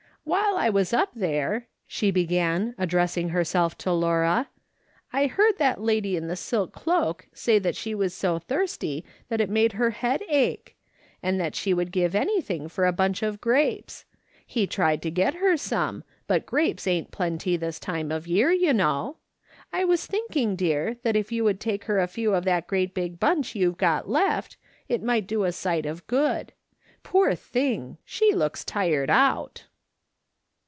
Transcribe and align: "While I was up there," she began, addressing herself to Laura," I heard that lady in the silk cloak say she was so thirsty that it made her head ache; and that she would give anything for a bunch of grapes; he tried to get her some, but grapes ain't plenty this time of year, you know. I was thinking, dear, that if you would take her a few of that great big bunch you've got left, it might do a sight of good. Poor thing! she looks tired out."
"While 0.31 0.55
I 0.55 0.69
was 0.69 0.93
up 0.93 1.09
there," 1.15 1.65
she 1.87 2.11
began, 2.11 2.75
addressing 2.77 3.29
herself 3.29 3.75
to 3.79 3.91
Laura," 3.91 4.49
I 5.11 5.25
heard 5.25 5.57
that 5.57 5.81
lady 5.81 6.15
in 6.15 6.27
the 6.27 6.35
silk 6.35 6.71
cloak 6.71 7.27
say 7.33 7.59
she 7.71 7.95
was 7.95 8.13
so 8.13 8.37
thirsty 8.37 9.03
that 9.29 9.41
it 9.41 9.49
made 9.49 9.73
her 9.73 9.89
head 9.89 10.21
ache; 10.29 10.77
and 11.23 11.39
that 11.41 11.55
she 11.55 11.73
would 11.73 11.91
give 11.91 12.13
anything 12.13 12.69
for 12.69 12.85
a 12.85 12.91
bunch 12.93 13.23
of 13.23 13.41
grapes; 13.41 14.05
he 14.45 14.67
tried 14.67 15.01
to 15.01 15.09
get 15.11 15.33
her 15.33 15.57
some, 15.57 16.03
but 16.27 16.45
grapes 16.45 16.85
ain't 16.85 17.09
plenty 17.09 17.57
this 17.57 17.79
time 17.79 18.11
of 18.11 18.27
year, 18.27 18.51
you 18.51 18.73
know. 18.73 19.17
I 19.73 19.85
was 19.85 20.05
thinking, 20.05 20.55
dear, 20.55 20.97
that 21.01 21.15
if 21.15 21.31
you 21.31 21.43
would 21.45 21.59
take 21.59 21.85
her 21.85 21.99
a 21.99 22.05
few 22.05 22.35
of 22.35 22.43
that 22.43 22.67
great 22.67 22.93
big 22.93 23.19
bunch 23.19 23.55
you've 23.55 23.77
got 23.79 24.07
left, 24.07 24.55
it 24.87 25.01
might 25.01 25.25
do 25.25 25.45
a 25.45 25.51
sight 25.51 25.87
of 25.87 26.05
good. 26.05 26.53
Poor 27.01 27.33
thing! 27.33 27.97
she 28.05 28.35
looks 28.35 28.63
tired 28.63 29.09
out." 29.09 29.65